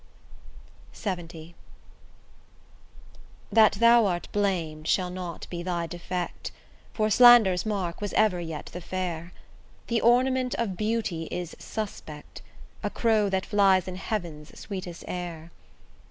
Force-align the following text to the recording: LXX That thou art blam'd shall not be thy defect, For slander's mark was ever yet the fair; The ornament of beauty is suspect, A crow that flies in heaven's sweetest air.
LXX 0.95 1.53
That 3.51 3.73
thou 3.73 4.07
art 4.07 4.29
blam'd 4.31 4.87
shall 4.87 5.11
not 5.11 5.45
be 5.51 5.61
thy 5.61 5.85
defect, 5.85 6.51
For 6.91 7.11
slander's 7.11 7.67
mark 7.67 8.01
was 8.01 8.11
ever 8.13 8.39
yet 8.39 8.71
the 8.73 8.81
fair; 8.81 9.31
The 9.85 10.01
ornament 10.01 10.55
of 10.55 10.75
beauty 10.75 11.25
is 11.29 11.55
suspect, 11.59 12.41
A 12.81 12.89
crow 12.89 13.29
that 13.29 13.45
flies 13.45 13.87
in 13.87 13.97
heaven's 13.97 14.59
sweetest 14.59 15.05
air. 15.07 15.51